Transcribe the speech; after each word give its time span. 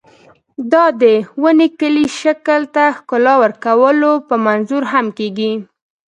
دا 0.71 0.85
د 1.01 1.03
ونې 1.41 1.67
کلي 1.79 2.05
شکل 2.21 2.61
ته 2.75 2.83
ښکلا 2.97 3.33
ورکولو 3.43 4.11
په 4.27 4.35
منظور 4.45 4.83
هم 4.93 5.05
کېږي. 5.17 5.51